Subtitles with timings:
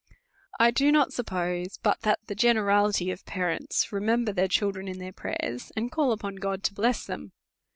[0.59, 4.97] I do not suppose but that the g enerality of parents remember their children in
[4.97, 7.33] their prayers, and call upon God to bless them.